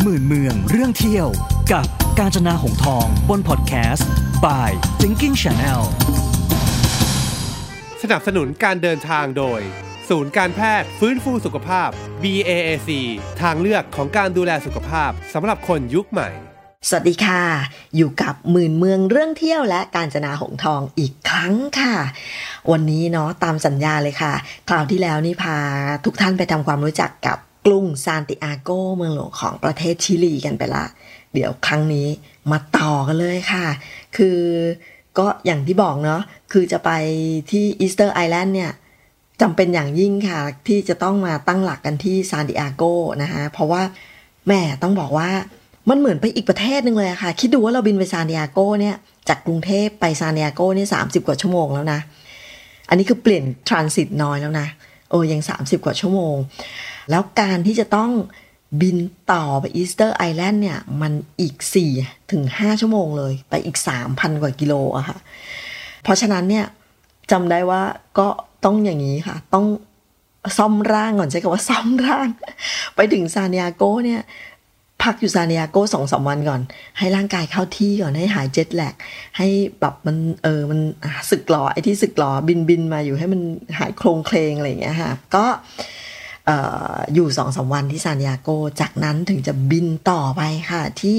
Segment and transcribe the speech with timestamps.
[0.00, 1.28] หมื่นเมืองเรื่องเที่ยว
[1.72, 1.86] กับ
[2.18, 4.08] การจนาหงทอง บนพอดแคสต์
[4.44, 4.68] by
[5.00, 5.80] Thinking Channel
[8.02, 9.60] สนับสนุนการเดินทางโดย
[10.08, 11.88] ศูนย์การแพทย์ฟื้นฟูสุขภาพ
[12.22, 12.90] BAAC
[13.40, 16.30] ทางเลือกของการดูแลสุขภาพสำหรับคนยุคใหม่
[16.88, 17.42] สวัสดีค่ะ
[17.96, 21.94] อยู่กับหมื่นเมืองเรื่องเที่ยวและการจนาหงทองอีกครั้งค่ะ
[22.72, 24.32] วันนี้เนาะตามสัญญาเลยค่ะ
[24.68, 25.56] คราวที่แล้วนี่พา
[26.04, 30.84] ทุกท่านไปทำความรู้จักกับ กรุงซานติอาโกเมืองหลวงของประเทศชิลีกันไปละ
[31.32, 32.08] เดี๋ยวครั้งนี้
[32.50, 33.66] มาต่อกันเลยค่ะ
[34.16, 34.38] คือ
[35.18, 36.90] ก็อย่างที่บอกเนาะคือจะไป
[37.50, 38.72] ที่อีสเตอร์ไอแลนด์เนี่ย
[39.40, 42.82] จำเป็นอย่างยิ่งค่ะ ที่จะต้องมาตั้งหลักกันที่ซานติอาโก
[43.22, 43.82] นะคะเพราะว่า
[44.48, 45.30] แม่ต้องบอกว่า
[45.88, 48.96] มันเหมือนไปอีกประเทศหนึ่งเลยอะค่ะ คิดดูว่าเราบินไปซานติอาโกเนี่ย
[49.28, 52.00] จากกรุงเทพไปซานติอาโกเนี่ยสามสิบกว่าชั่วโมงแล้วนะ
[52.88, 54.66] อันนี้คือเปลี่ยน transit น้อยแล้วนะ
[55.10, 56.36] โอ้ยัง30กว่าชั่วโมง
[57.10, 58.10] แล้วการที่จะต้อง
[58.80, 58.96] บิน
[59.32, 61.54] ต่อไป Easter Island เนี่ย มันอีก
[61.94, 65.18] 4 ถึง 5 ชั่วโมงเลย ไปอีก 3,000 กว่ากิโลอะค่ะ
[66.02, 66.64] เพราะฉะนั้นเนี่ย
[67.30, 67.82] จำได้ว่า
[68.18, 68.28] ก็
[68.64, 69.66] ต้องอย่างนี้ค่ะ ต้อง
[70.58, 72.28] ซ่อมร่างก่อนใช้คำว่าซ่อมร่าง
[72.96, 74.22] ไปถึงซานติอาโกเนี่ย
[75.02, 76.60] พักอยู่ซานติอาโกสองสามวันก่อน
[76.98, 78.94] ให้ร่างกายเข้าที่ก่อนให้หาย jet lag
[79.36, 79.48] ให้
[79.80, 80.80] แบบมันเออมัน
[81.30, 83.40] สึกหรอไอ้ที่สึกหรอบินบินมาอยู่ให้มัน
[83.78, 85.44] หายโครงเคลงอะไรอย่างเงี้ยค่ะ ก็
[87.14, 88.48] อยู่สองสามวันที่ซานติอาโก
[88.80, 91.16] จากนั้นถึงจะบินต่อไปค่ะ ที่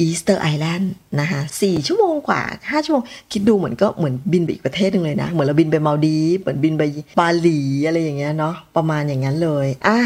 [0.00, 6.82] Easter Island นะคะสี่ชั่วโมงกว่าห้าชั่วโมง คิดดูเหมือนก็เหมือนบินไปอีกประเทศหนึ่งเลยนะ เหมือนเราบินไปมาดีเหมือนบินไป
[7.20, 9.98] บาหลีอะไรอย่างเงี้ยเนาะประมาณอย่างนั้นเลยอะ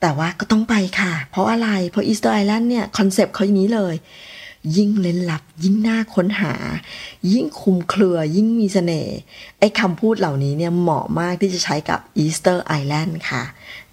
[0.00, 3.94] แต่ว่าก็ต้องไปค่ะ เพราะอะไร เพราะ Easter Island เนี่ย concept เขาอย่างนี้เลย
[4.76, 6.54] ยิ่งเล่นลับ ยิ่งน่าค้นหา
[7.32, 9.16] ยิ่งคุมเครือ ยิ่งมีสเสน่ห์
[9.58, 13.42] ไอ้คำพูดเหล่านี้เนี่ยเหมาะมากที่จะใช้กับอีสเตอร์ไอแลนด์ค่ะ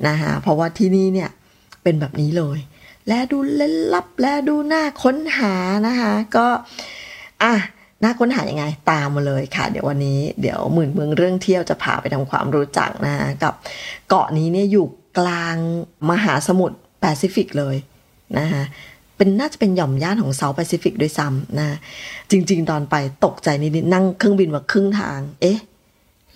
[0.07, 1.29] นะคะเพราะว่าที่นี่เนี่ย
[1.83, 2.57] เป็นแบบนี้เลย
[3.07, 5.53] และดูเล่นลับและดูน่าค้นหา
[5.87, 6.47] นะคะก็
[7.43, 7.53] อะ
[8.03, 13.53] น่าค้นหายังไงตามมาเลยค่ะ เดี๋ยววันนี้เดี๋ยวหมื่นเมืองเรื่องเที่ยวจะพาไปทำความรู้จักนะกับ
[14.07, 14.85] เกาะนี้เนี่ยอยู่
[15.19, 15.57] กลาง
[16.09, 17.75] มหาสมุทรแปซิฟิกเลย
[18.37, 18.63] นะคะ
[19.17, 21.77] เป็นน่าจะเป็นหย่อมย่านของ South Pacific ด้วยซ้ำนะ
[22.31, 25.59] จริง ๆ ตอนไปตกใจนิดๆนั่งเครื่องบินมาครึ่งทาง เอ๊ะ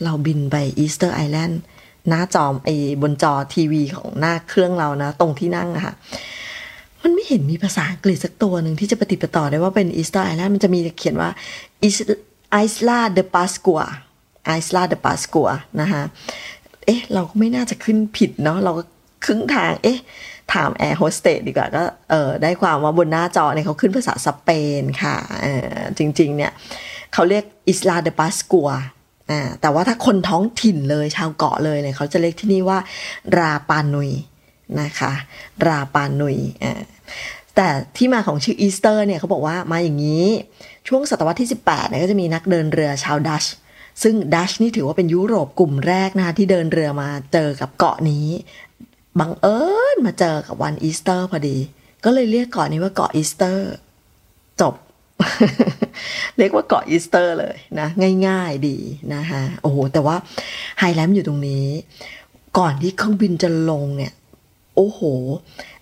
[0.03, 1.61] เราบินไป Easter Island
[2.07, 5.93] หน้าจอมไอ้บนจอทีวีของหน้าเครื่องเรานะ ตรงที่นั่งอะค่ะ
[7.01, 11.29] มันไม่เห็นมีภาษาอังกฤษสักตัวหนึ่งที่จะปะติดปะต่อได้ว่าเป็น Easter Island มันจะมีเขียนว่า
[12.51, 15.47] Isla de Pascua Isla de Pascua
[15.81, 16.01] นะคะ
[16.85, 18.83] เอ๊ะ เราก็ไม่น่าจะขึ้นผิดเนาะเราก็
[19.25, 19.99] ครึ่งทาง เอ๊ะ
[20.53, 24.49] ถามแอร์โฮสเตสดีกว่าก็เออได้ความว่าบนหน้าจอเนี่ยเขาขึ้นภาษาสเป
[24.81, 26.51] นค่ะเออจริง ๆ เนี่ย
[27.13, 28.69] เขาเรียก Isla de Pascua
[29.31, 32.79] อ่าแต่ว่าถ้าคนท้องถิ่นเลยชาวเกาะเลยเนี่ยเขาจะเรียกที่นี่ว่า
[33.37, 34.11] ราปานุย
[34.81, 35.11] นะคะ
[35.67, 36.81] ราปานุยอ่า
[37.55, 37.67] แต่
[37.97, 40.25] ที่มาของชื่ออีสเตอร์เนี่ยเขาบอกว่ามาอย่างนี้
[40.87, 43.45] ช่วงศตวรรษที่ 18เนี่ยก็จะมีนักเดินเรือชาวดัตช์
[44.03, 48.27] ซึ่งดัตช์นี่ถือว่าเป็นยุโรปกลุ่มแรกนะคะที่เดินเรือมาเจอกับเกาะนี้
[49.19, 49.57] บังเอิ
[49.95, 51.57] ญมาเจอกับวันอีสเตอร์พอดี
[52.03, 53.71] ก็เลยเรียกเกาะนี้ว่าเกาะอีสเตอร์
[54.61, 54.75] จบ
[56.37, 57.87] เรียกว่าเกาะอีสเตอร์เลยนะ
[58.27, 58.77] ง่ายๆดี
[59.13, 60.15] นะคะโอ้โห แต่ว่า
[60.79, 61.65] ไฮไลท์อยู่ตรงนี้
[62.57, 64.13] ก่อนที่เครื่องบินจะลงเนี่ย
[64.75, 64.99] โอ้โห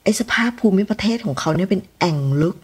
[0.03, 2.55] ไอ้สภาพภูมิประเทศของเขาเนี่ยเป็นแอ่งลึก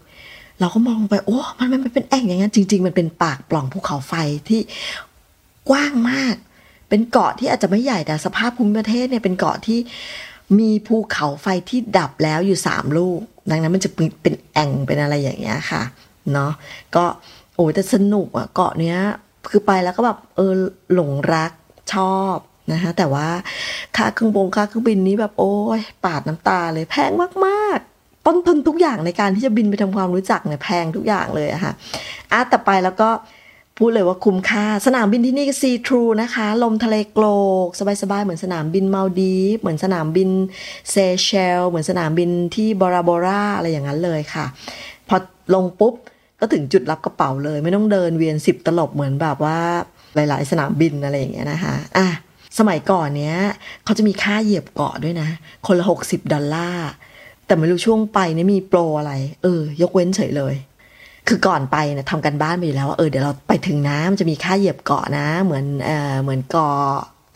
[0.59, 4.13] เราก็มองไป โอ้ มันมันเป็นแอ่งอย่างนั้นจริง ๆ มันเป็นปากปล่องภูเขาไฟ
[4.49, 4.61] ที่
[5.69, 6.35] กว้างมาก
[6.89, 9.79] เป็นเกาะที่อาจจะไม่ใหญ่แต่สภาพภูมิประเทศเนี่ยเป็นเกาะที่
[10.59, 13.19] มีภูเขาไฟที่ดับแล้วอยู่สามลูก
[13.50, 13.89] ดังนั้นมันจะ
[14.22, 15.84] เป็นแอ่งเป็นอะไรอย่างเงี้ยค่ะ
[16.31, 16.51] เนาะ
[16.95, 17.06] ก็
[17.56, 18.97] โอ้แต่สนุกอะเกาะเนี้ย
[19.50, 20.53] คือไปแล้วก็แบบเออ
[20.94, 21.51] หลงรัก
[21.94, 22.38] ชอบ
[22.72, 23.28] นะคะแต่ว่า
[23.97, 27.11] ค่าเครื่องบงค่าเครื่องบินนี้แบบโอ้ยปาดน้ำตาเลยแพง
[27.45, 31.73] มากๆ ต้นทุนทุกอย่างในการที่จะบินไปทำความรู้จักเนี่ยแพงทุกอย่างเลยอะค่ะ
[32.31, 33.09] อะแต่ไปแล้วก็
[33.77, 37.25] พูดเลยว่าคุ้มค่า สนามบินที่นี่ก็ซีทรูนะคะ ลมทะเลโกล
[37.65, 37.67] ก
[38.01, 40.29] สบายๆ เหมือนสนามบินมาลดีฟเหมือนสนามบิน
[40.91, 44.46] เซเชล เหมือนสนามบินที่บราบราอะไรอย่างนั้นเลยค่ะ
[45.07, 45.16] พอ
[45.53, 45.93] ลงปุ๊บ
[46.40, 49.59] ก็ถึงจุดรับกระเป๋าเลย ไม่ต้องเดินเวียนสิบตลบเหมือนแบบว่า
[50.16, 52.07] หลาย ๆ สนามบินอะไรอย่างเงี้ยนะคะอะ
[52.59, 53.37] สมัยก่อนเนี้ย
[53.84, 55.29] เขาจะมีค่าเหยียบเกาะด้วยนะ
[55.67, 56.90] คนละหกสิบดอลลาร์
[57.46, 59.13] แต่ไม่รู้ช่วงไปเนี่ยมีโปรอะไร
[59.43, 60.55] เออ ยกเว้นเฉยเลย
[61.28, 66.78] คือก่อนไปเนี่ยทำกันบ้านไปอยู่แล้วว่าเออเดี๋ยวเราไปถึงน้ำจะมีค่าเหยียบเกาะนะ เหมือนเออเหมือนเกาะ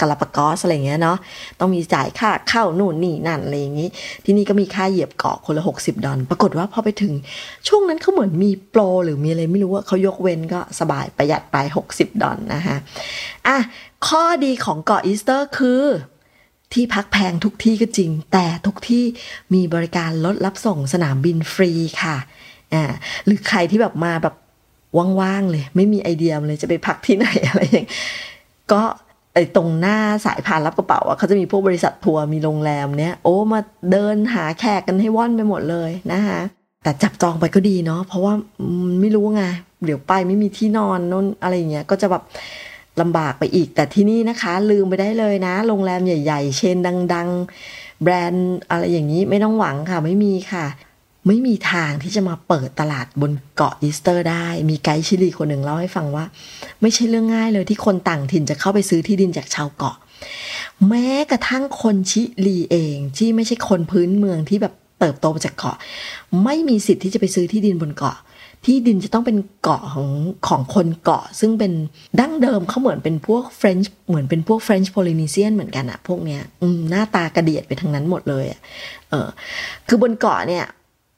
[0.01, 1.17] กาลาปากอสอะไรเงี้ยเนาะ
[1.59, 3.89] ต้องมีจ่ายค่าเข้านู่นนี่นั่นอะไรอย่างงี้
[4.23, 7.13] ที่นี่ก็มีค่าเหยียบเกาะคนละ 60 ดอลปรากฏว่าพอไปถึง
[7.67, 11.57] ช่วงนั้นเขาเหมือนมีโปรหรือมีอะไรไม่รู้ว่าเขายกเว้นก็สบายประหยัดไป
[11.89, 12.77] 60 ดอลนะคะ
[13.47, 13.57] อะ
[14.07, 15.83] ข้อดีของเกาะอีสเตอร์คือ
[16.73, 19.03] ที่พักแพงทุกที่ก็จริง แต่ทุกที่
[19.53, 21.71] มีบริการรถรับส่งสนามบินฟรี
[22.03, 22.17] ค่ะ
[22.75, 22.85] อ่า
[23.25, 24.35] หรือใครที่แบบมาแบบ
[25.21, 27.87] ว่างๆเลย ไม่มีไอเดียเลยจะไปพักที่ไหนอะไรอย่าง
[28.71, 28.81] ก็
[29.33, 33.59] ไอ้ตรงหน้าสายพานรับกระเป๋าอะเขาจะมีพวกบริษัททัวร์มีโรงแรมเนี้ยโอ้มา
[33.91, 36.39] เดินหาแขกกันให้ว่อนไปหมดเลยนะคะ
[36.83, 38.33] แต่จับจองไปก็ดีเนาะเพราะว่า
[39.01, 39.43] ไม่รู้ไง
[39.85, 42.23] เดี๋ยวไปไม่มีที่นอนนนอะไรอย่างเงี้ยก็จะแบบ
[43.01, 46.77] ลำบากไปอีกแต่ที่นี่นะคะ ลืมไปได้เลยนะ โรงแรมใหญ่ ๆ chain
[47.13, 47.29] ดัง
[47.67, 50.65] ๆ แบรนด์อะไรอย่างนี้ไม่ต้องหวังค่ะไม่มีค่ะ
[51.27, 56.25] ไม่มีทางที่จะมาเปิดตลาดบนเกาะอีสเตอร์ได้ มีไกด์ชิลีคนหนึ่งเล่าให้ฟังว่า
[56.81, 59.97] ไม่ใช่เรื่องง่ายเลยที่คนต่างถิ่นจะเข้าไปซื้อที่ดินจากชาวเกาะ
[60.87, 65.77] แม้กระทั่งคนชิลีเองที่ไม่ใช่คนพื้นเมืองที่แบบเติบโตมาจากเกาะ
[66.43, 68.17] ไม่มีสิทธิ์ที่จะไปซื้อที่ดินบนเกาะ
[68.65, 70.09] ที่ดินจะต้องเป็นเกาะของ
[70.47, 71.73] ของคนเกาะ ซึ่งเป็น
[72.19, 76.41] ดั้งเดิมเขาเหมือนเป็นพวกเฟรนช์เหมือนเป็นพวกเฟรนช์โพลินีเซียนเหมือนกันอะพวกเนี้ย
[76.89, 78.59] หน้าตากระเดียดไปทางนั้นหมดเลยอะ
[79.09, 79.27] เออ
[79.87, 80.65] คือบนเกาะเนี่ย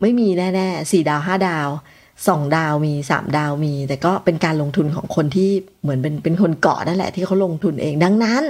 [0.01, 1.69] ไม่มีแน่ๆสี่ดาวห้าดาว
[2.27, 5.49] สองดาวมีสามดาวมี แต่ก็เป็นการลงทุนของคนที่
[5.81, 8.41] เหมือนเป็นเป็นคนเกาะนั่นแหละที่เขาลงทุนเองดังนั้น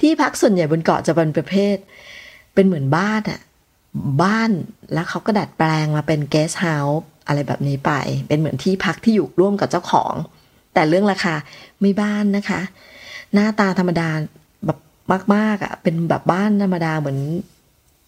[0.00, 1.76] ที่พักส่วนใหญ่บนเกาะจะเป็นประเภท
[2.54, 3.40] เป็นเหมือนบ้านอะ
[4.22, 4.50] บ้าน
[4.92, 7.92] แล้วเขาก็ดัดแปลงมาเป็นเกสต์เฮาส์อะไรแบบนี้ไป
[8.28, 10.14] เป็นเหมือนที่พักที่อยู่ร่วมกับเจ้าของ
[10.74, 11.34] แต่เรื่องราคา
[11.80, 12.60] ไม่บ้านนะคะ
[13.34, 14.08] หน้าตาธรรมดา
[14.66, 14.78] แบบ
[15.34, 17.18] มากๆอะ่ะเป็นแบบบ้านธรรมดาเหมือน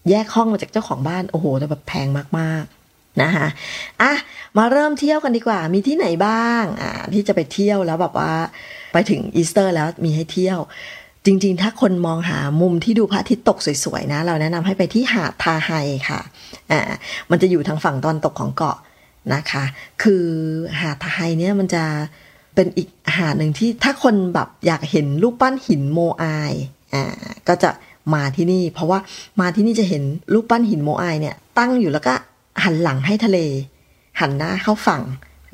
[0.09, 2.07] แยกห้องมาจากเจ้าของบ้าน โอ้โหแต่แบบแพง
[2.39, 3.47] มากๆนะคะ
[4.01, 4.13] อะ
[4.57, 8.31] มาเริ่มเที่ยวกันดีกว่า มีที่ไหนบ้างอ่าที่จะไปเที่ยวแล้วแบบว่า
[8.93, 10.59] ไปถึงอีสเตอร์แล้วมีให้เที่ยว
[11.25, 15.71] จริงๆ ถ้าคนมองหามุมที่ดูพระอาทิตย์ตกสวยๆนะ เราแนะนำให้ไปที่หาดทาไฮ
[16.09, 16.21] ค่ะ
[16.71, 16.81] อ่า
[17.29, 18.77] มันจะอยู่ทางฝั่งตะวันตกของเกาะ
[19.33, 19.63] นะคะ
[20.03, 20.25] คือ
[20.79, 21.83] หาดทาไฮเนี่ยมันจะ
[22.55, 26.53] เป็นอีกหาดหนึ่งที่ถ้าคนแบบอยากเห็นรูปปั้นหินโมอาย
[26.93, 27.05] อ่า
[27.47, 27.69] ก็จะ
[28.15, 28.99] มาที่นี่ เพราะว่า
[29.41, 30.03] มาที่นี่จะเห็น
[30.33, 32.13] รูปปั้นหินโมอายเนี่ย ตั้งอยู่แล้วก็
[32.63, 33.37] หันหลังให้ทะเล
[34.19, 35.03] หันหน้าเข้าฝั่ง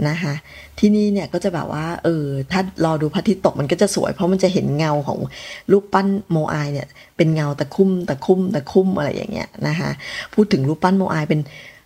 [0.10, 0.34] นะคะ
[0.80, 5.20] ที่นี่เนี่ยก็จะแบบว่าเออถ้ารอดูพระอาทิตย์ตกมันก็จะสวย เพราะมันจะเห็นเงาของ
[5.72, 6.88] รูปปั้นโมอายเนี่ย
[7.18, 9.90] เป็นเงาตะคุ่มตะคุ่มตะคุ่มอะไรอย่างเงี้ยนะคะ
[10.34, 11.40] พูดถึงรูปปั้นโมอายเป็น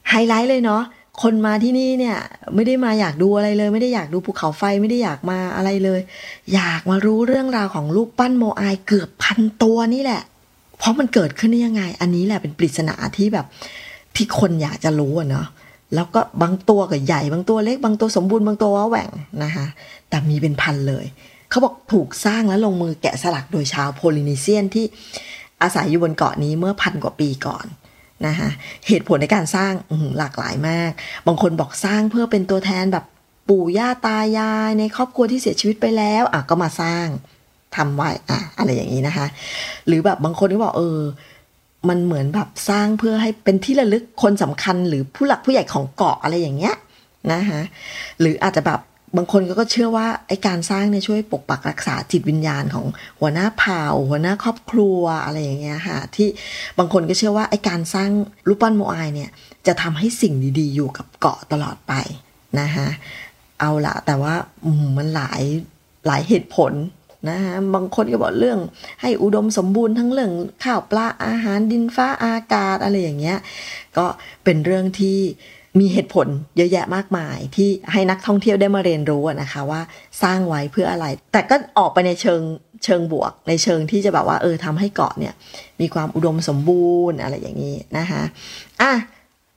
[0.10, 0.84] ไฮไลท์เลยเนาะ
[1.22, 2.18] คนมาที่นี่เนี่ย
[2.56, 6.02] ไม่ได้มาอยากดูอะไรเลย ไม่ได้อยากดูภูเขาไฟไม่ได้อยากมาอะไรเลย
[6.54, 10.22] อยากมารู้เรื่องราวของรูปปั้นโมอายเกือบพันตัวนี่แหละ
[10.80, 13.46] เพราะมันเกิดขึ้นได้ยังไง อันนี้แหละเป็นปริศนาที่แบบ
[14.16, 15.48] ที่คนอยากจะรู้อะเนาะ
[15.96, 19.10] แล้วก็บางตัวก็ใหญ่บางตัวเล็กบางตัวสมบูรณ์บางตัวว่าแหว่ง
[19.44, 19.66] นะคะ
[20.10, 21.06] แต่มีเป็นพันเลย
[21.50, 24.86] เขาบอกถูกสร้างและลงมือแกะสลักโดยชาวโพลินีเซียนที่
[25.62, 27.66] อาศัยอยู่บนเกาะนี้เมื่อพันกว่าปีก่อน
[28.28, 28.50] นะคะ
[28.88, 29.74] เหตุผลในการสร้าง
[30.18, 30.92] หลากหลายมาก
[31.28, 33.06] บางคนบอกสร้างเพื่อเป็นตัวแทนแบบ
[33.50, 37.08] ปู่ย่าตายายในครอบครัวที่เสียชีวิตไปแล้วอะก็มาสร้าง
[37.76, 39.28] ทำไว้อะอะไรอย่างนี้นะคะ
[39.88, 41.00] หรือแบบบางคนก็บอกเออ
[41.90, 46.76] มันเหมือนแบบสร้างเพื่อให้เป็นที่ระลึกคนสำคัญ หรือผู้หลักผู้ใหญ่ของเกาะอะไรอย่างเงี้ย
[47.34, 47.62] นะคะ
[48.20, 48.80] หรืออาจจะแบบ
[49.18, 52.86] บางคนก็เชื่อว่าไอ้การสร้างเนี่ยช่วยปกปักรักษาจิตวิญญาณของ
[53.20, 56.28] หัวหน้าเผ่าหัวหน้าครอบครัวอะไรอย่างเงี้ยค่ะที่
[56.78, 58.10] บางคนก็เชื่อว่าไอ้การสร้าง
[58.48, 59.30] รูปปั้นโมอายเนี่ย
[59.68, 61.94] จะทำให้สิ่งดีๆ อยู่กับเกาะตลอดไป
[62.60, 62.88] นะคะ
[63.60, 64.34] เอาละแต่ว่า
[64.98, 65.42] มันหลาย
[66.08, 66.72] หลายเหตุผล
[67.28, 68.60] นะฮะบางคนก็บอกเรื่อง
[69.02, 70.32] ให้อุดมสมบูรณ์ทั้งเรื่อง
[70.64, 73.38] ข้าวปลาอาหารดินฟ้าอากาศอะไรอย่างเงี้ย
[73.98, 74.06] ก็
[74.44, 75.20] เป็นเรื่องที่
[75.80, 76.28] มีเหตุผล
[76.58, 79.82] เยอะแยะมากมายที่ให้นักท่องเที่ยวได้มาเรียนรู้นะคะว่า
[80.24, 82.42] สร้างไว้เพื่ออะไร แต่ก็ออกไปในเชิง
[82.84, 85.34] เชิงบวก ในเชิงที่จะแบบว่าเออทำให้เกาะเนี่ย
[85.82, 88.22] มีความอุดมสมบูรณ์อะไรอย่างนี้นะคะ
[88.82, 88.92] อะ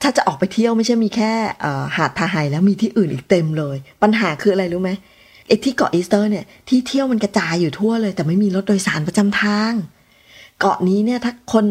[0.02, 1.32] ถ้าจะออกไปเที่ยวไม่ใช่มีแค่
[1.96, 4.90] หาดทาไฮแล้วมีที่อื่นอีกเต็มเลย ปัญหาคืออะไรรู้ไหม
[5.46, 9.72] ไอ้ที่เกาะอีสเตอร์เนี่ยที่เที่ยวมันกระจายอยู่ทั่วเลย แต่ไม่มีรถโดยสารประจำทาง
[10.60, 11.64] เกาะนี้เนี่ยถ้าคน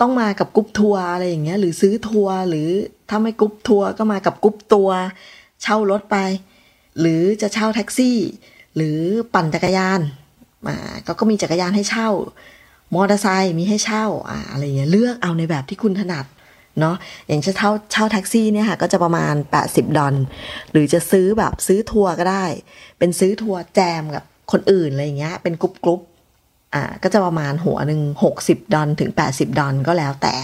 [0.00, 2.68] ต้องมากับกรุ๊ปทัวร์อะไรอย่างเงี้ย หรือซื้อทัวร์หรือ
[3.08, 4.88] ถ้าไม่กรุ๊ปทัวร์ก็มากับกรุ๊ปทัวร์
[5.62, 6.16] เช่ารถไป
[7.00, 8.18] หรือจะเช่าแท็กซี่
[8.76, 8.98] หรือ
[9.34, 10.00] ปั่นจักรยาน
[10.66, 10.76] มา
[11.06, 12.08] ก็ก็มีจักรยานให้เช่า
[12.94, 16.26] มอเตอร์ไซค์มีให้เช่าอ่าอะไรเงี้ยเลือกเอาในแบบที่คุณถนัด
[16.80, 16.96] เนาะ
[17.28, 20.14] อย่างเช่าเช่าแท็กซี่เนี่ยค่ะก็จะประมาณ 80 ดอล
[20.72, 22.44] หรือจะซื้อแบบซื้อทัวร์ก็ได้
[22.98, 26.00] เป็นซื้อทัวร์แจมกับคนอื่นอะไรเงี้ยเป็นกรุ๊ปกรุ๊ป
[26.74, 28.00] อ่าก็จะประมาณหัวหนึ่ง
[28.38, 30.34] 60 ดอลถึง 80 ดอลก็แล้วแต่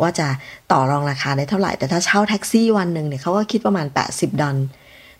[0.00, 0.26] ว่าจะ
[0.72, 4.56] ต่อรองราคาได้เท่าไหร่ แต่ถ้าเช่าแท็กซี่วันหนึ่งเนี่ยเขาก็คิดประมาณ 80 ดอล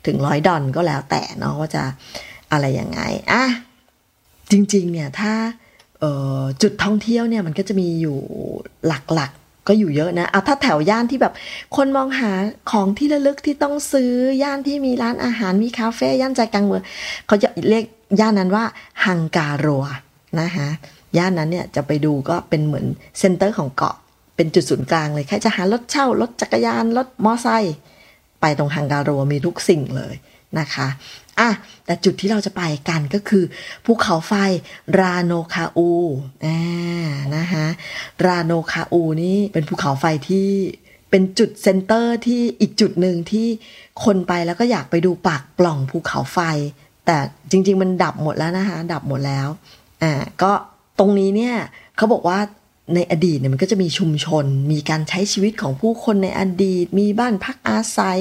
[0.07, 1.83] ถึง 100 ดอลก็แล้วแต่เนาะว่าจะ
[2.53, 3.01] อะไรยังไง
[3.31, 3.45] อะ
[4.51, 5.33] จริงๆเนี่ยถ้า
[6.63, 8.19] จุดท่องเที่ยวเนี่ยมันก็จะมีอยู่
[8.87, 11.33] หลักๆ ก็อยู่เยอะนะเอาถ้าแถวย่านที่แบบ
[11.77, 12.33] คนมองหา
[12.71, 14.11] ของที่ระลึกที่ต้องซื้อ
[14.43, 16.83] ย่านที่มีร้านอาหารมีคาเฟ่ย่านใจกลางเมือง
[17.27, 17.85] เขาจะเรียก
[18.21, 18.65] ย่านนั้นว่า
[19.05, 19.85] ฮังการัว
[20.41, 20.69] นะคะ
[21.19, 22.87] ย่านนั้นเนี่ยจะไปดูก็เป็นเหมือน
[23.19, 23.97] center ของเกาะ
[24.37, 27.75] เป็นจุดศูนย์กลางเลยใครจะหารถเช่ารถจักรยานรถมอไซค์
[28.41, 30.15] ไปตรงฮังการัวมีทุกสิ่งเลย
[30.59, 30.87] นะคะ
[31.41, 31.51] อะ
[31.87, 33.45] แต่จุดที่เราจะไปกันก็คือ
[33.85, 34.33] ภูเขาไฟ
[34.99, 35.91] ราโนคาอู
[36.45, 36.59] อ่า
[37.37, 37.67] นะคะ
[38.27, 40.49] ราโนคาอูนี่เป็นภูเขาไฟที่
[41.11, 43.49] เป็นจุด center ที่อีกจุดหนึ่งที่
[44.05, 46.39] คนไปแล้วก็อยากไปดูปากปล่องภูเขาไฟ
[47.07, 47.17] แต่
[47.51, 49.49] จริง ๆ มันดับหมดแล้วนะคะ ดับหมดแล้ว
[50.03, 50.13] อ่า
[50.43, 50.53] ก็
[50.99, 51.55] ตรงนี้เนี่ย
[51.97, 52.39] เขาบอกว่า
[52.95, 58.21] ในอดีตเนี่ยมันก็จะมีชุมชน มีการใช้ชีวิตของผู้คนในอดีต มีบ้านพักอาศัย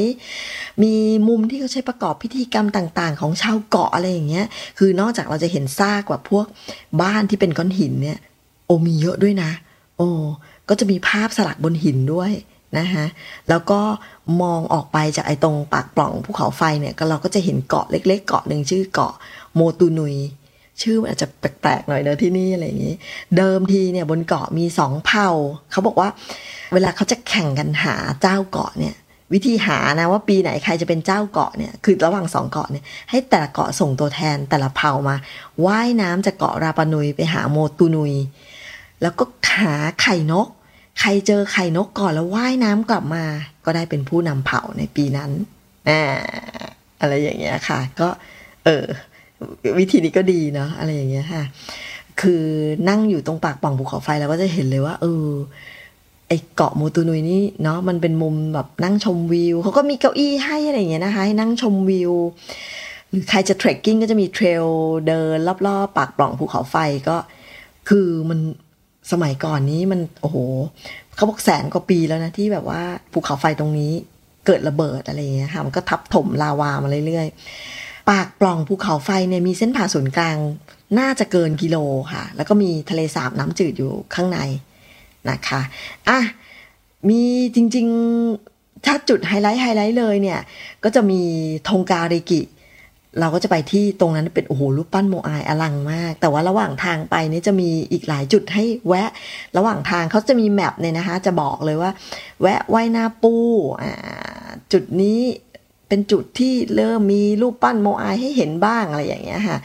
[0.83, 0.93] มี
[1.27, 4.45] มุมที่เขาใช้ประกอบพิธีกรรมต่างๆ ของชาวเกาะอะไรอย่างเงี้ย
[4.77, 6.45] คือนอกจากเราจะเห็นซากกว่าพวก
[7.01, 8.17] บ้านที่เป็นก้อนหินเนี่ย
[8.65, 9.51] โอมีเยอะด้วยนะ
[9.97, 10.09] โอ้
[10.69, 12.31] ก็จะมีภาพสลักบนหินด้วย
[12.79, 13.05] นะคะ
[13.49, 13.79] แล้วก็
[14.41, 19.13] มองออกไปจากไอ้ตรงปากปล่องภูเขาไฟเนี่ยก็เราก็จะเห็นเกาะเล็ก ๆ เกาะหนึ่งชื่อเกาะ
[19.55, 20.15] โมตูนุย
[20.83, 22.95] ชื่ออาจจะแปลกๆหน่อยเนอะที่นี่อะไรอย่างนี้
[23.37, 25.29] เดิมทีเนี่ยบนเกาะมีสองเผ่า
[25.71, 26.09] เขาบอกว่า
[26.73, 28.95] เวลาเขาจะแข่งกันหาเจ้าเกาะเนี่ย
[29.33, 35.15] วิธีหานะว่าปีไหนใครจะเป็นเจ้าเกาะเนี่ยคือระหว่างสองเกาะเนี่ยให้แต่ละเกาะส่งตัวแทนแต่ละเผ่ามา
[35.65, 38.13] ว่ายน้ำจากเกาะราปานุยไปหาโมตูนุย
[39.01, 39.23] แล้วก็
[39.59, 40.47] หาไข่นก
[40.99, 43.25] ใครเจอไข่นกก่อนแล้วว่ายน้ำกลับมา
[43.65, 45.31] ก็ได้เป็นผู้นำเผ่าในปีนั้น
[45.89, 46.03] อ่า
[47.01, 48.09] อะไรอย่างเงี้ยค่ะ ก็
[48.65, 48.85] เออ
[49.79, 51.43] วิธีนี้ก็ดีเนาะอะไรอย่างเงี้ยค่ะ
[52.21, 52.43] คือ
[52.89, 55.27] นั่งอยู่ตรงปากป่องภูเขาไฟเราก็จะเห็นเลยว่า เออ
[56.27, 62.13] ไอเกาะโมตูนุยนี่เนาะมันเป็นมุมแบบนั่งชมวิวเขาก็มีเก้าอี้ให้อะไรอย่างเงี้ยนะคะให้นั่งชมวิว
[63.09, 64.65] หรือใครจะเทรคกิ้งก็จะมีเทรล
[65.07, 66.75] เดินรอบๆปากปล่องภูเขาไฟ
[67.09, 67.17] ก็
[67.89, 68.39] คือมัน
[69.11, 70.37] สมัยก่อนนี้มันโอ้โห
[71.15, 72.81] เขาบอกแสนกว่าปีแล้วนะที่แบบว่า
[73.13, 73.91] ภูเขาไฟตรงนี้
[74.45, 77.37] เกิดระเบิดอะไรอย่างเงี้ยค่ะมันก็ทับถมลาวามาเรื่อยๆ
[78.09, 80.37] ปากปล่องภูเขาไฟเนี่ยมีเส้นผ่าศูนย์กลาง
[80.99, 81.77] น่าจะเกินกิโล
[82.11, 84.39] ค่ะ แล้วก็มีทะเลสาบน้ำจืดอยู่ข้างใน
[85.29, 85.61] นะคะ
[86.09, 86.19] อะ
[87.09, 87.21] มี
[87.55, 90.39] จริงๆ ถ้าจุดไฮไลท์ไฮไลท์เลยเนี่ย
[90.83, 91.21] ก็จะมี
[91.69, 92.41] ตองการิกิ
[93.19, 99.09] เราก็จะไปที่ตรงนั้นเป็น โอ้โหรูปปั้นโมอายอลังมาก แต่ว่าระหว่างทางไปนี่จะมีอีกหลายจุดให้แวะ
[99.57, 101.91] ระหว่างทางเขาจะมี map เนี่ยนะคะ จะบอกเลยว่า
[102.41, 103.33] แวะไว้หน้าปู
[103.81, 103.93] อ่า
[104.73, 105.19] จุดนี้
[105.91, 109.57] เป็นจุดที่เริ่มมีรูปปั้นโมอายให้เห็นบ้างอะไรอย่างเงี้ยค่ะ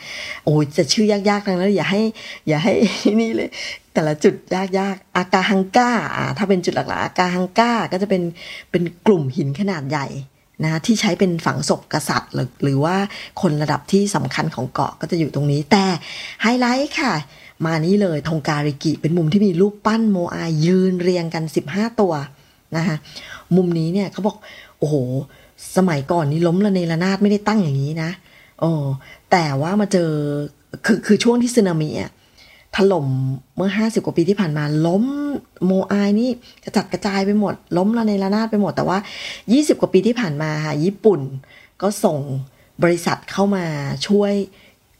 [0.45, 2.03] โอ้ยจะชื่อยากๆทั้งนั้นอย่าให้
[2.49, 2.75] อย่าให้
[3.21, 3.51] นี่เลย
[3.95, 8.23] แต่ละจุดยากๆ อากาฮังก้าอ่าถ้าเป็นจุดหลักๆอากาฮังก้าก็จะเป็น
[8.71, 10.07] เป็นกลุ่มหินขนาดใหญ่
[10.65, 12.97] นะที่ใช้เป็นฝังศพกษัตริย์ หรือหรือว่า
[13.41, 15.85] คนระดับที่สำคัญของเกาะก็จะอยู่ตรงนี้ แต่
[16.43, 17.15] ไฮไลท์ค่ะ
[17.65, 22.13] มานี่เลยธงการิกิ เป็นมุมที่มีรูปปั้นโมอายยืนเรียงกัน 15 ตัว
[22.77, 22.97] นะคะ
[23.57, 24.37] มุมนี้เนี่ยเขาบอก
[24.79, 24.97] โอ้โห
[25.77, 28.11] สมัยก่อนนี้ล้มระเนระนาดไม่ได้ตั้งอย่างนี้นะ
[28.61, 28.71] โอ้
[29.31, 30.11] แต่ว่ามาเจอ
[30.87, 32.11] คือคือช่วงที่สึนามิอะ
[32.77, 33.07] ถล่ม
[33.57, 35.05] เมื่อ 50 กว่าปีที่ผ่านมา ล้ม
[35.65, 36.31] โมอายนี่
[36.65, 38.99] กระจัดกระจายไปหมด ล้มระเนระนาดไปหมด แต่ว่า
[39.39, 41.21] 20 กว่าปีที่ผ่านมาค่ะญี่ปุ่น
[41.83, 42.19] ก็ส่ง
[42.83, 43.65] บริษัทเข้ามา
[44.09, 44.33] ช่วย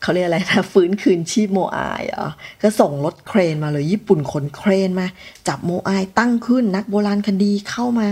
[0.03, 2.29] เขาเรียกอะไรนะฟื้นคืนชีพโมอายเหรอ
[2.63, 5.07] ก็ส่งรถเครนมาเลยญี่ปุ่นขนเครนมา
[5.49, 8.07] จับโมอายตั้งขึ้นนักโบราณคดีเข้ามา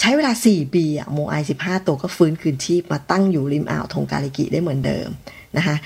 [0.00, 5.08] ใช้เวลา 4 ปีอะโมไอ 15 ตัวก็ฟื้นคืนชีพมาตั้งอยู่ริมอ่าวทงกาลิกิได้เหมือนเดิม
[5.56, 5.76] นะคะ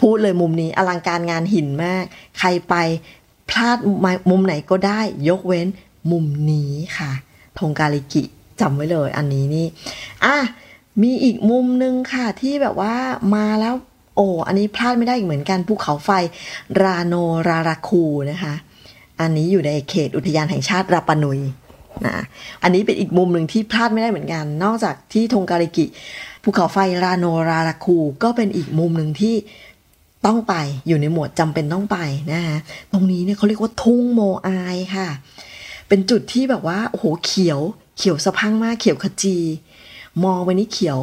[0.00, 2.04] พูดเลยมุมนี้อลังการงานหินมาก
[2.38, 2.74] ใครไป
[3.50, 3.76] พลาด
[4.30, 5.66] มุมไหนก็ได้ ยกเว้น
[6.10, 7.12] มุมนี้ค่ะ
[7.58, 8.22] ทงกาลิกิ
[8.60, 9.66] จำไว้เลยอันนี้นี่
[10.24, 10.36] อะ
[11.02, 12.94] มีอีกมุมนึงค่ะที่แบบว่า
[13.34, 13.74] มาแล้ว
[14.16, 16.10] โอ้อันนี้พลาดไม่ได้อีกเหมือนกันภูเขาไฟ
[16.82, 17.14] ราโน
[17.48, 18.54] ราราคูนะคะ
[19.20, 21.40] อันนี้อยู่ในเขตอุทยานแห่งชาติราปานุย
[22.06, 22.18] นะ
[22.62, 25.84] อันนี้เป็นอีกมุมหนึ่งที่พลาดไม่ได้เหมือนกัน นอกจากที่ทงการิกิ
[26.42, 29.34] ภูเขาไฟราโนราราคู ก็เป็นอีกมุมหนึ่งที่
[30.26, 30.54] ต้องไป
[30.86, 31.98] อยู่ในหมวดจำเป็นต้องไป
[32.32, 32.56] นะคะ
[32.92, 35.08] ตรงนี้เนี่ยเขาเรียกว่าทุ่งโมอายค่ะ
[35.88, 37.60] เป็นจุดที่แบบว่าโอ้โหเขียว
[37.98, 39.36] เขียวสะพังมากเขียวขจี
[40.24, 40.98] มองไปนี่เขียว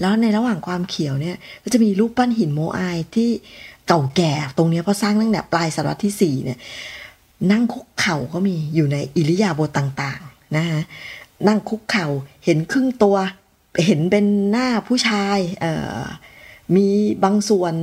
[0.00, 3.30] แล้วในระหว่างความเขียวเนี่ย ก็จะมีรูปปั้นหินโมอายที่
[3.88, 6.58] เก่าแก่ตรงนี้เพราะสร้างตั้งแต่ปลายศตวรรษที่สี่เนี่ย
[7.52, 10.82] นั่งคุกเข่าก็มีอยู่ในอิริยาบถต่างๆนะฮะ
[11.48, 12.06] นั่งคุกเข่า
[12.44, 13.16] เห็นครึ่งตัว
[13.84, 15.38] เห็นเป็นหน้าผู้ชาย
[16.74, 16.86] มี
[17.24, 17.74] บางส่วน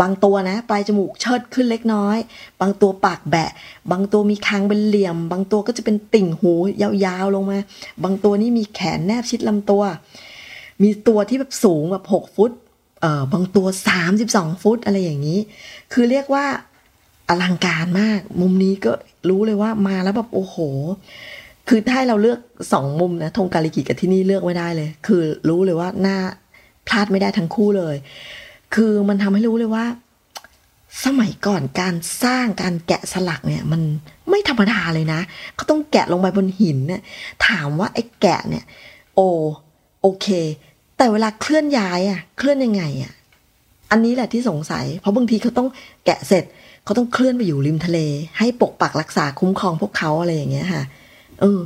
[0.00, 2.18] บางตัวนะปลายจมูกเชิดขึ้นเล็กน้อย
[2.60, 3.50] บางตัวปากแบะ
[3.90, 7.58] บางตัวมีคางเป็นเหลี่ยม บางตัวก็จะเป็นติ่งหูยาวๆลงมา
[8.04, 9.82] บางตัวนี่มีแขนแนบชิดลำตัว
[10.82, 12.52] มีตัวที่แบบสูงแบบ 6 ฟุต
[13.00, 13.66] เอ่อบางตัว
[14.14, 15.38] 32 ฟุตอะไรอย่างนี้
[15.92, 16.46] คือเรียกว่า
[17.32, 18.92] อลังการมาก มุมนี้ก็
[19.28, 20.56] รู้เลยว่ามาแล้วแบบโอ้โห
[21.68, 22.38] คือถ้าเราเลือก
[22.72, 26.16] สองมุมนะธงกาลิกิกับที่นี่เลือกไม่ได้เลย คือรู้เลยว่าหน้า
[26.86, 27.96] พลาดไม่ได้ทั้งคู่เลย
[28.74, 29.84] คือมันทำให้รู้เลยว่า
[31.04, 33.82] สมัยก่อนการสร้างการแกะสลักเนี่ยมัน
[34.30, 35.20] ไม่ธรรมดาเลยนะ
[35.54, 37.02] เขาต้องแกะลงไปบนหินเนี่ย
[37.46, 38.64] ถามว่าไอ้แกะเนี่ย
[39.14, 39.20] โอ
[40.02, 40.26] โอเค
[40.96, 43.12] แต่เวลาเคลื่อนย้ายอะเคลื่อนยังไงอะ
[43.90, 45.68] อันนี้แหละที่สงสัย เพราะบางทีเขาต้อง
[46.04, 46.44] แกะเสร็จ
[46.84, 47.98] เขาต้องเคลื่อนไปอยู่ริมทะเล
[48.38, 50.82] ให้ปกปักรักษาคุ้มครองพวกเขาอะไรอย่างเงี้ยค่ะ
[51.40, 51.60] เออ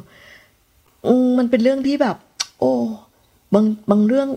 [1.25, 2.17] มมันเป็นเรื่องที่แบบ
[2.61, 2.73] โอ้
[3.55, 4.29] บางบางเรื่อง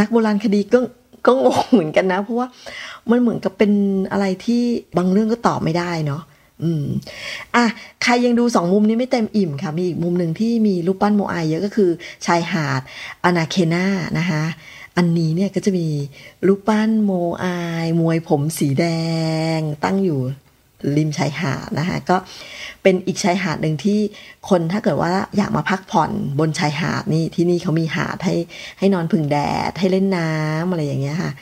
[0.00, 0.78] นักโบราณคดีก็
[1.26, 2.46] ก็งงเหมือนกันนะ เพราะว่า
[3.10, 3.72] มันเหมือนกับเป็น
[4.12, 4.62] อะไรที่
[4.98, 6.22] บางเรื่องก็ตอบไม่ได้เนาะ
[6.62, 6.84] อืม
[7.54, 7.64] อะ
[8.02, 11.90] ใครยังดูสองมุมนี้ไม่เต็มอิ่มค่ะ มีอีกมุมหนึ่งที่มีรูปปั้นโมอายเยอะก็คือ
[12.26, 12.80] ชายหาด
[13.24, 13.86] อนาเคนา
[14.18, 14.42] นะคะ
[14.96, 15.86] อันนี้เนี่ยก็จะมี
[16.46, 17.10] รูปปั้นโม
[17.44, 18.86] อาย มวยผมสีแด
[19.58, 20.20] ง ตั้งอยู่
[20.96, 22.16] ริมชายหาดนะคะก็
[22.82, 23.98] เป็นอีกชายหาดหนึ่งที่
[24.48, 28.34] คนถ้าเกิดว่าอยากมาพักผ่อนบนชายหาดนี่ที่นี่เขามีหาดให้
[28.78, 29.38] ให้นอนพึ่งแด
[29.70, 31.32] ดให้เล่นน้ำอะไรอย่างเงี้ยค่ะ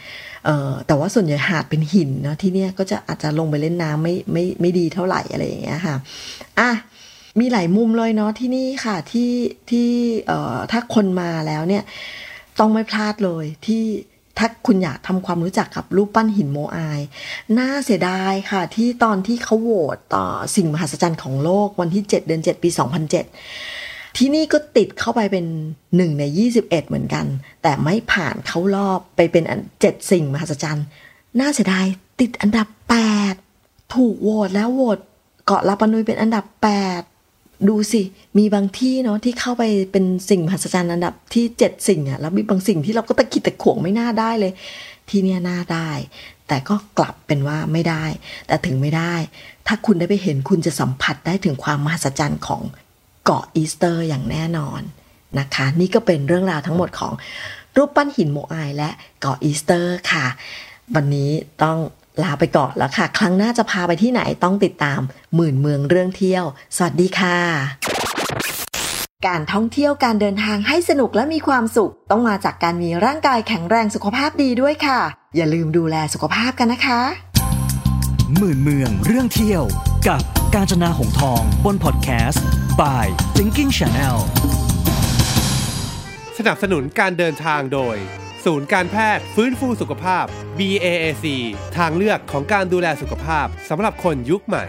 [0.45, 5.97] เอ่อแต่ว่าส่วนใหญ่หาดเป็นหินเนาะที่เนี่ยก็จะอาจจะลงไปเล่นน้ำไม่ไม่ไม่ดีเท่าไหร่อะไรอย่างเงี้ยค่ะ
[6.59, 6.71] อะ
[7.41, 9.31] มีหลายมุมเลยเนาะที่นี่ค่ะที่
[9.71, 9.89] ที่
[10.27, 11.83] เอ่อถ้าคนมาแล้วเนี่ย
[12.59, 13.85] ต้องไม่พลาดเลยที่
[14.39, 17.01] ถ้าคุณอยากทำความรู้จักกับรูปปั้นหินโมอาย
[17.59, 22.69] น่าเสียดายค่ะที่ตอนที่เขาโหวตต่อสิ่งมหัศจรรย์ของโลกวันที่ 7 เดือน 7 ปี
[23.43, 25.47] 2007 ที่นี่ก็ติดเข้าไปเป็น
[25.97, 27.27] หนึ่งใน 21 เหมือนกัน
[27.63, 30.87] แต่ไม่ผ่านเข้ารอบไปเป็นอันเจ็ดสิ่งมหัศจรรย์
[31.41, 31.87] น่าเสียดาย
[32.21, 32.69] ติดอันดับ
[33.31, 34.99] 8 ถูกโหวตแล้วโหวต
[35.47, 36.45] เกาะลาปานุยเป็นอันดับ
[36.83, 37.14] 8
[37.69, 38.03] ดูสิ
[38.39, 44.53] มีบางที่เนาะที่เข้าไปเป็นสิ่งมหัศจรรย์อันดับที่เจ็ดสิ่งอะแล้วมีบางสิ่งที่เราก็ตะกิดตะขวงไม่น่าได้เลย
[45.09, 45.91] ที่เนี่ยน่าได้
[46.49, 48.05] แต่ก็กลับเป็นว่าไม่ได้
[48.47, 49.15] แต่ถึงไม่ได้
[49.67, 52.63] ถ้าคุณได้ไปเห็นคุณจะสัมผัสได้ถึงความมหัศจรรย์ของ
[53.25, 54.81] เกาะอีสเตอร์อย่างแน่นอน
[55.39, 57.13] นะคะ นี่ก็เป็นเรื่องราวทั้งหมดของ
[57.77, 60.27] รูปปั้นหินโมอายและเกาะอีสเตอร์ค่ะ
[60.95, 61.31] วันนี้
[61.63, 61.79] ต้อง
[62.23, 65.01] ลาไปก่อนแล้วค่ะ ครั้งหน้าจะพาไปที่ไหนต้องติดตาม
[65.35, 66.45] หมื่นเมืองเรื่องเที่ยว
[66.77, 67.39] สวัสดีค่ะ
[69.27, 75.01] การท่องเที่ยวการเดินทางให้สนุกและมีความสุข ต้องมาจากการมีร่างกายแข็งแรงสุขภาพดีด้วยค่ะ
[75.37, 77.01] อย่าลืมดูแลสุขภาพกันนะคะ
[78.39, 79.63] หมื่นเมืองเรื่องเที่ยว
[80.09, 80.23] กับ
[80.55, 82.45] กาญจนาหงทองบนพอดแคสต์
[82.81, 83.05] by
[83.37, 84.19] Thinking Channel
[86.39, 87.97] สนับสนุนการเดินทางโดย
[88.45, 90.25] ศูนย์การแพทย์ฟื้นฟูสุขภาพ
[90.59, 91.27] BAAC
[91.77, 94.67] ทางเลือกของการดูแลสุขภาพสำหรับคนยุคใหม่